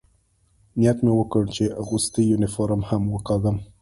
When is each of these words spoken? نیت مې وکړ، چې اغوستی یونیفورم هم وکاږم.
نیت 0.77 0.97
مې 1.03 1.11
وکړ، 1.15 1.43
چې 1.55 1.63
اغوستی 1.81 2.21
یونیفورم 2.31 2.81
هم 2.89 3.01
وکاږم. 3.13 3.57